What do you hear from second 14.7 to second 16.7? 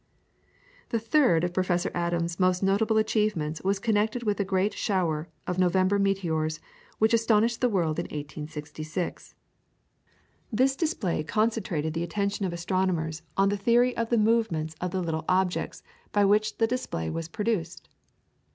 of the little objects by which the